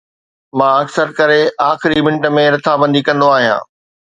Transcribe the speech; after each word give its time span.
مان 0.57 0.71
اڪثر 0.83 1.11
ڪري 1.19 1.41
آخري 1.71 1.99
منٽ 2.07 2.25
۾ 2.41 2.47
رٿابندي 2.57 3.07
ڪندو 3.07 3.33
آهيان 3.37 3.63